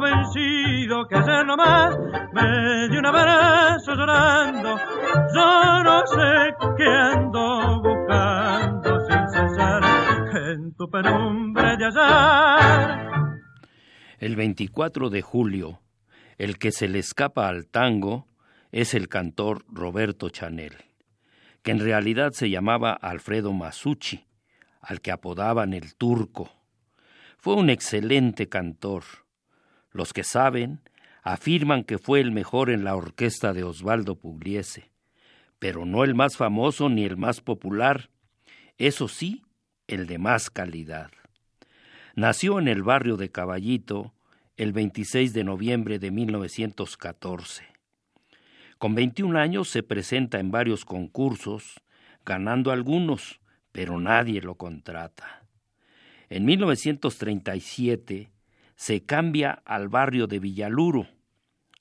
[0.00, 1.96] vencido que ayer nomás
[2.32, 4.76] me dio un abrazo llorando.
[5.34, 9.82] Yo no sé qué ando buscando sin cesar
[10.50, 13.08] en tu penumbre de hallar.
[14.18, 15.80] El 24 de julio,
[16.38, 18.26] el que se le escapa al tango
[18.72, 20.76] es el cantor Roberto Chanel,
[21.62, 24.26] que en realidad se llamaba Alfredo Masucci,
[24.80, 26.50] al que apodaban el turco.
[27.38, 29.04] Fue un excelente cantor
[29.98, 30.80] los que saben
[31.22, 34.90] afirman que fue el mejor en la orquesta de Osvaldo Pugliese,
[35.58, 38.08] pero no el más famoso ni el más popular,
[38.78, 39.42] eso sí,
[39.88, 41.10] el de más calidad.
[42.14, 44.14] Nació en el barrio de Caballito
[44.56, 47.64] el 26 de noviembre de 1914.
[48.78, 51.80] Con 21 años se presenta en varios concursos,
[52.24, 53.40] ganando algunos,
[53.72, 55.42] pero nadie lo contrata.
[56.28, 58.30] En 1937
[58.78, 61.08] se cambia al barrio de Villaluro.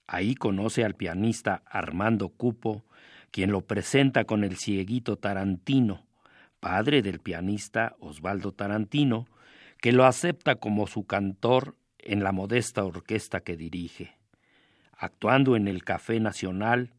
[0.08, 2.86] Ahí conoce al pianista Armando Cupo,
[3.30, 6.08] quien lo presenta con el cieguito Tarantino,
[6.60, 9.28] padre del pianista Osvaldo Tarantino,
[9.80, 14.18] que lo acepta como su cantor en la modesta orquesta que dirige,
[14.92, 16.94] actuando en el Café Nacional.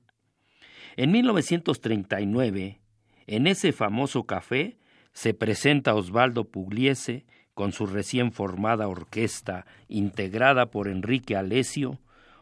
[0.97, 2.79] En 1939,
[3.27, 4.79] en ese famoso café,
[5.13, 7.27] se presenta Osvaldo Pugliese
[7.59, 11.99] con su recién formada orquesta integrada por Enrique Alesio,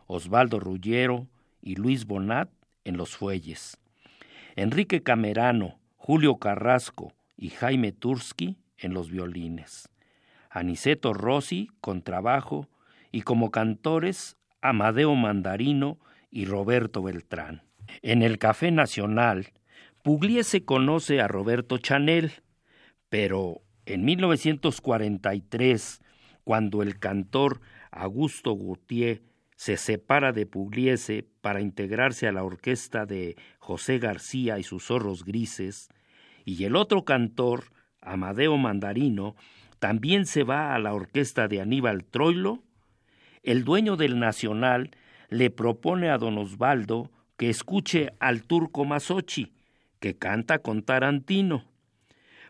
[0.07, 1.27] Osvaldo Rullero
[1.63, 2.51] y Luis Bonat
[2.85, 3.79] en los fuelles.
[4.57, 9.89] Enrique Camerano, Julio Carrasco y Jaime Tursky en los violines.
[10.51, 12.69] Aniceto Rossi con trabajo
[13.11, 15.99] y como cantores Amadeo Mandarino
[16.31, 17.63] y Roberto Beltrán.
[18.03, 19.55] En el Café Nacional,
[20.03, 22.33] Pugliese conoce a Roberto Chanel,
[23.09, 26.03] pero en 1943,
[26.45, 27.61] cuando el cantor
[27.91, 29.23] Augusto Gautier
[29.57, 35.25] se separa de Pugliese para integrarse a la orquesta de José García y sus zorros
[35.25, 35.89] grises,
[36.45, 37.73] y el otro cantor,
[38.03, 39.35] Amadeo Mandarino,
[39.79, 42.63] también se va a la orquesta de Aníbal Troilo,
[43.43, 44.91] el dueño del Nacional
[45.29, 49.53] le propone a don Osvaldo que escuche al turco Masochi,
[50.01, 51.65] que canta con Tarantino.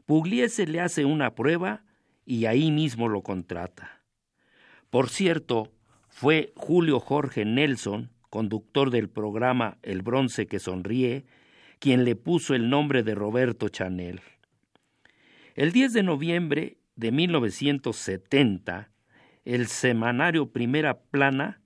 [0.06, 1.82] Pugliese le hace una prueba
[2.24, 4.02] y ahí mismo lo contrata.
[4.88, 5.72] Por cierto,
[6.08, 11.24] fue Julio Jorge Nelson, conductor del programa El Bronce que Sonríe,
[11.80, 14.20] quien le puso el nombre de Roberto Chanel.
[15.56, 18.90] El 10 de noviembre de 1970,
[19.44, 21.60] el semanario Primera Plana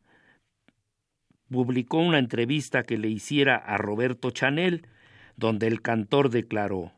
[1.51, 4.87] publicó una entrevista que le hiciera a Roberto Chanel,
[5.37, 6.93] donde el cantor declaró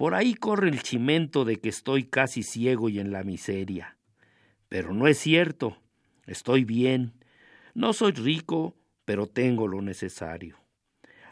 [0.00, 3.98] Por ahí corre el chimento de que estoy casi ciego y en la miseria.
[4.70, 5.76] Pero no es cierto.
[6.26, 7.12] Estoy bien.
[7.74, 8.74] No soy rico,
[9.04, 10.56] pero tengo lo necesario.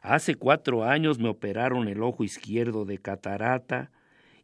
[0.03, 3.91] Hace cuatro años me operaron el ojo izquierdo de catarata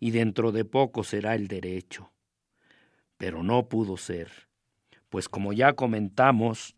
[0.01, 2.11] y dentro de poco será el derecho.
[3.19, 4.31] Pero no pudo ser,
[5.11, 6.77] pues como ya comentamos,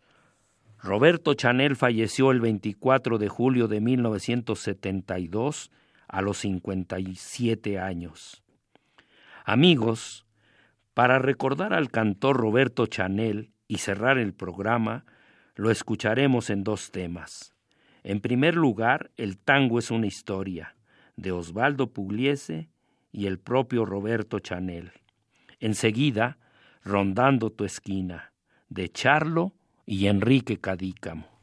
[0.78, 5.70] Roberto Chanel falleció el 24 de julio de 1972
[6.08, 8.42] a los 57 años.
[9.44, 10.26] Amigos,
[10.94, 15.04] para recordar al cantor Roberto Chanel, y cerrar el programa,
[15.54, 17.54] lo escucharemos en dos temas.
[18.02, 20.76] En primer lugar, El tango es una historia,
[21.16, 22.68] de Osvaldo Pugliese
[23.10, 24.92] y el propio Roberto Chanel.
[25.60, 26.38] Enseguida,
[26.84, 28.32] Rondando tu esquina,
[28.68, 29.54] de Charlo
[29.86, 31.35] y Enrique Cadícamo.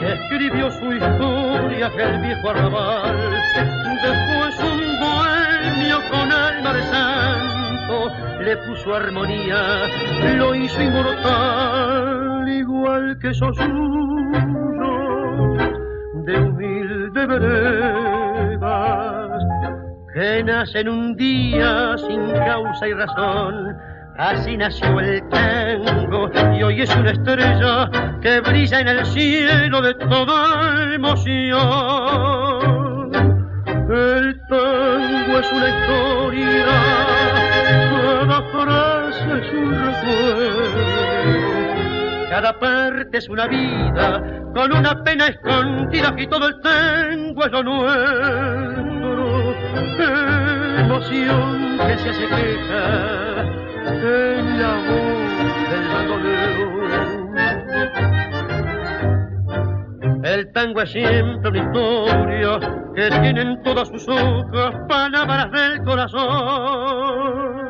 [0.00, 3.30] Escribió su historia el viejo arrabal.
[4.02, 9.88] Después un bohemio con alma de santo le puso armonía,
[10.36, 13.56] lo hizo inmortal, igual que sos
[16.26, 18.74] de humilde veredas
[20.14, 23.76] que nacen un día sin causa y razón
[24.16, 27.90] Así nació el tango y hoy es una estrella
[28.22, 31.42] que brilla en el cielo de toda emoción.
[33.90, 36.64] El tango es una historia,
[37.90, 40.84] cada frase es un recuerdo,
[42.30, 44.22] cada parte es una vida
[44.54, 48.84] con una pena escondida y todo el tango es lo nuestro.
[50.78, 52.28] Emoción que se hace
[54.02, 56.64] en la voz del bandolero.
[60.24, 62.58] El tango es siempre una historia
[62.94, 67.63] que tienen todas sus hojas palabras del corazón.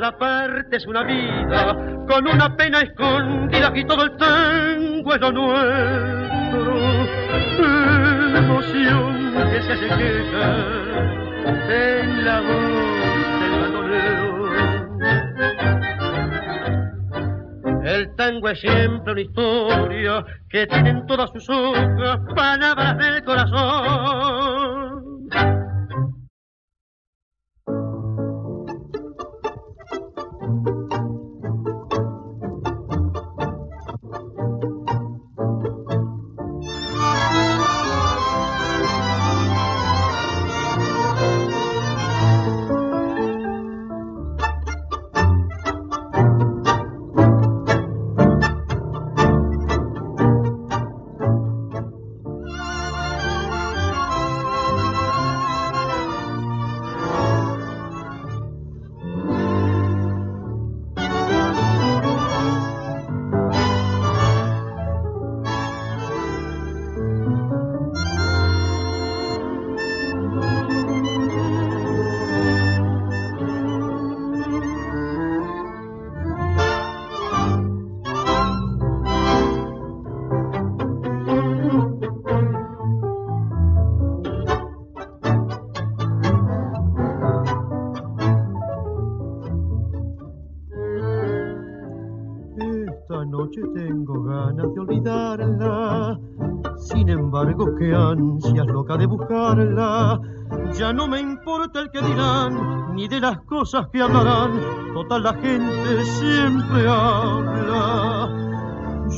[0.00, 1.76] Cada parte es una vida,
[2.08, 6.74] con una pena escondida y todo el tango es lo nuestro.
[8.34, 9.90] Emoción que se hace
[12.00, 14.50] en la voz del bandolero.
[17.84, 24.40] El tango es siempre una historia que tiene en todas sus hojas palabras del corazón.
[100.80, 104.58] Ya no me importa el que dirán, ni de las cosas que hablarán.
[104.94, 108.30] Total la gente siempre habla.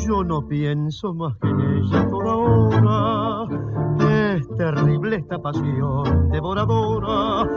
[0.05, 3.47] Yo no pienso más que en ella toda hora.
[4.35, 7.49] Es terrible esta pasión devoradora.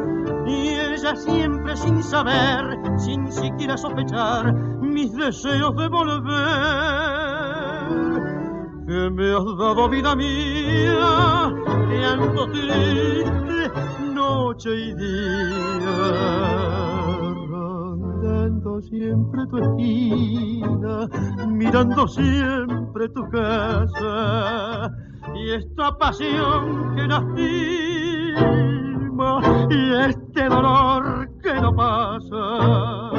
[0.45, 7.55] Y ella siempre sin saber, sin siquiera sospechar, mis deseos de volver
[8.87, 11.51] que me has dado vida mía,
[11.89, 13.64] llanto triste,
[14.55, 15.91] noche y día,
[17.49, 21.09] rondando siempre tu esquina,
[21.49, 24.89] mirando siempre tu casa,
[25.35, 27.41] y esta pasión que lastima,
[29.69, 33.11] y este dolor que no pasa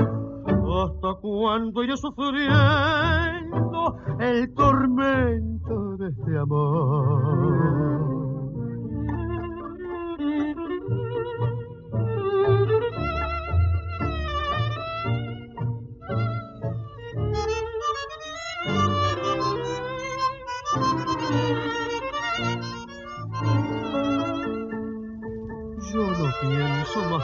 [0.76, 2.46] ¿Hasta cuándo iré sufriendo
[4.20, 8.05] el tormento de este amor?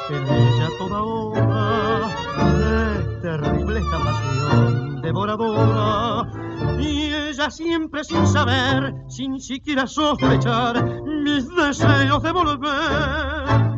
[0.09, 2.09] Que en ella toda hora
[3.23, 6.31] terrible esta pasión devoradora.
[6.79, 13.73] Y ella siempre sin saber, sin siquiera sospechar, mis deseos de volver.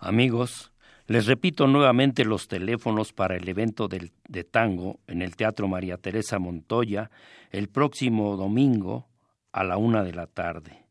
[0.00, 0.72] Amigos,
[1.06, 5.98] les repito nuevamente los teléfonos para el evento del, de tango en el Teatro María
[5.98, 7.10] Teresa Montoya
[7.50, 9.06] el próximo domingo
[9.52, 10.84] a la una de la tarde.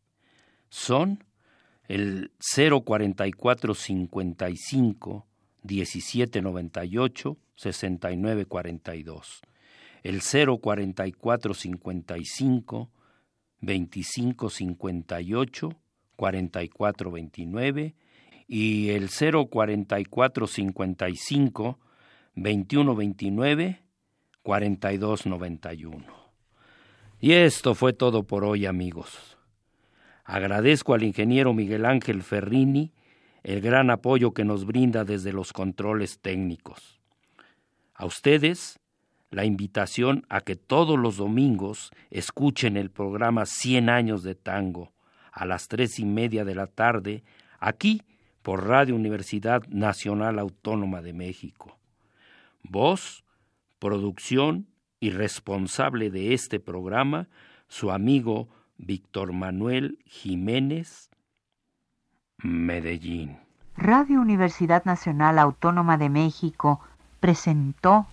[0.69, 1.23] Son
[1.87, 5.25] el 04455
[5.63, 9.41] 1798 6942,
[10.03, 12.91] el 04455
[13.61, 15.69] 2558
[16.15, 17.95] 4429
[18.47, 21.79] y el 04455
[22.35, 23.81] 2129
[24.43, 26.05] 4291.
[27.19, 29.36] Y esto fue todo por hoy, amigos.
[30.27, 32.91] Agradezco al ingeniero Miguel Ángel Ferrini
[33.43, 36.99] el gran apoyo que nos brinda desde los controles técnicos.
[37.95, 38.77] A ustedes,
[39.31, 44.91] la invitación a que todos los domingos escuchen el programa Cien años de tango
[45.31, 47.23] a las tres y media de la tarde,
[47.59, 48.01] aquí
[48.41, 51.79] por Radio Universidad Nacional Autónoma de México.
[52.63, 53.23] Voz,
[53.79, 54.67] producción
[54.99, 57.29] y responsable de este programa,
[57.69, 61.09] su amigo Víctor Manuel Jiménez
[62.37, 63.37] Medellín.
[63.75, 66.79] Radio Universidad Nacional Autónoma de México
[67.19, 68.07] presentó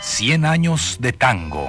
[0.00, 1.68] Cien años de tango.